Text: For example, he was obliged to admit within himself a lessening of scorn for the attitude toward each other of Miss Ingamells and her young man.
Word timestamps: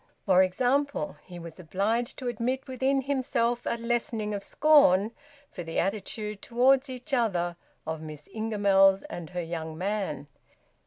For 0.25 0.41
example, 0.41 1.17
he 1.25 1.37
was 1.37 1.59
obliged 1.59 2.17
to 2.17 2.27
admit 2.27 2.65
within 2.67 3.03
himself 3.03 3.67
a 3.67 3.77
lessening 3.77 4.33
of 4.33 4.43
scorn 4.43 5.11
for 5.51 5.61
the 5.61 5.77
attitude 5.77 6.41
toward 6.41 6.89
each 6.89 7.13
other 7.13 7.55
of 7.85 8.01
Miss 8.01 8.27
Ingamells 8.33 9.03
and 9.11 9.29
her 9.29 9.43
young 9.43 9.77
man. 9.77 10.25